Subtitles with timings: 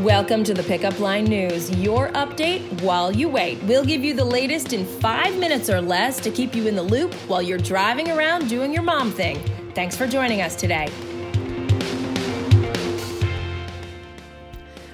[0.00, 3.62] Welcome to the Pickup Line News, your update while you wait.
[3.64, 6.82] We'll give you the latest in five minutes or less to keep you in the
[6.82, 9.38] loop while you're driving around doing your mom thing.
[9.74, 10.88] Thanks for joining us today.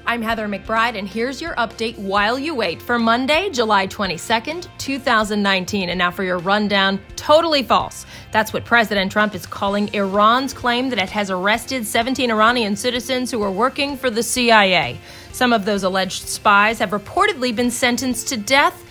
[0.09, 5.89] I'm Heather McBride, and here's your update while you wait for Monday, July 22nd, 2019.
[5.89, 8.07] And now for your rundown totally false.
[8.31, 13.33] That's what President Trump is calling Iran's claim that it has arrested 17 Iranian citizens
[13.33, 14.97] who were working for the CIA.
[15.33, 18.86] Some of those alleged spies have reportedly been sentenced to death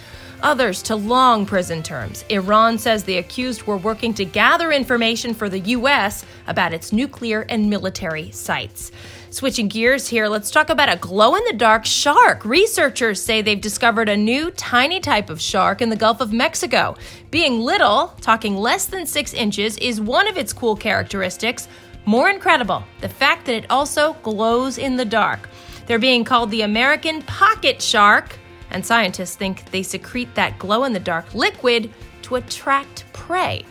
[0.45, 2.23] others to long prison terms.
[2.29, 6.23] Iran says the accused were working to gather information for the U.S.
[6.45, 8.91] about its nuclear and military sites.
[9.31, 12.45] Switching gears here, let's talk about a glow in the dark shark.
[12.45, 16.95] Researchers say they've discovered a new tiny type of shark in the Gulf of Mexico.
[17.31, 21.67] Being little, talking less than six inches, is one of its cool characteristics.
[22.05, 25.49] More incredible, the fact that it also glows in the dark.
[25.87, 28.37] They're being called the American pocket shark
[28.75, 31.89] and scientists think they secrete that glow in the dark liquid
[32.23, 33.65] to attract prey.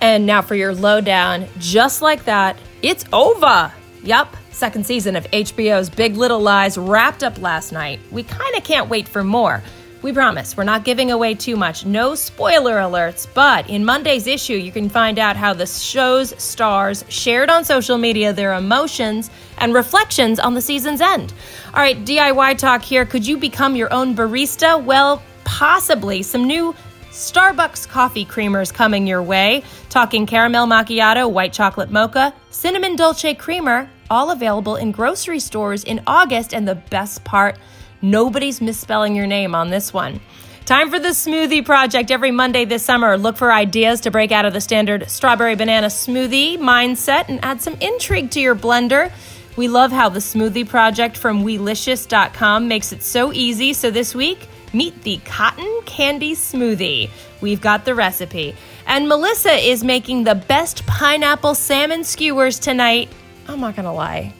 [0.00, 3.70] And now for your lowdown, just like that, it's over.
[4.02, 8.00] Yup, second season of HBO's Big Little Lies wrapped up last night.
[8.10, 9.62] We kind of can't wait for more.
[10.02, 14.54] We promise we're not giving away too much, no spoiler alerts, but in Monday's issue,
[14.54, 19.72] you can find out how the show's stars shared on social media their emotions and
[19.72, 21.32] reflections on the season's end.
[21.74, 23.06] All right, DIY talk here.
[23.06, 24.82] Could you become your own barista?
[24.82, 26.22] Well, possibly.
[26.22, 26.74] Some new
[27.10, 29.62] Starbucks coffee creamers coming your way.
[29.88, 36.02] Talking caramel macchiato, white chocolate mocha, cinnamon dolce creamer, all available in grocery stores in
[36.06, 36.52] August.
[36.52, 37.56] And the best part,
[38.02, 40.20] Nobody's misspelling your name on this one.
[40.64, 43.16] Time for the Smoothie Project every Monday this summer.
[43.16, 47.62] Look for ideas to break out of the standard strawberry banana smoothie mindset and add
[47.62, 49.12] some intrigue to your blender.
[49.56, 53.72] We love how the Smoothie Project from Weelicious.com makes it so easy.
[53.72, 57.10] So this week, meet the cotton candy smoothie.
[57.40, 58.54] We've got the recipe.
[58.86, 63.08] And Melissa is making the best pineapple salmon skewers tonight.
[63.48, 64.34] I'm not gonna lie,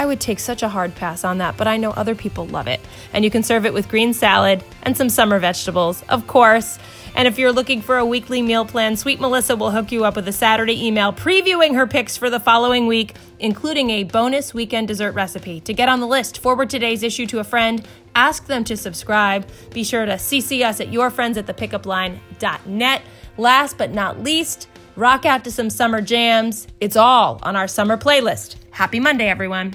[0.00, 2.66] I would take such a hard pass on that, but I know other people love
[2.66, 2.80] it.
[3.12, 6.78] And you can serve it with green salad and some summer vegetables, of course.
[7.14, 10.16] And if you're looking for a weekly meal plan, Sweet Melissa will hook you up
[10.16, 14.88] with a Saturday email previewing her picks for the following week, including a bonus weekend
[14.88, 15.60] dessert recipe.
[15.60, 19.46] To get on the list, forward today's issue to a friend, ask them to subscribe.
[19.74, 23.02] Be sure to CC us at yourfriends at thepickupline.net.
[23.36, 26.66] Last but not least, rock out to some summer jams.
[26.80, 28.56] It's all on our summer playlist.
[28.70, 29.74] Happy Monday, everyone.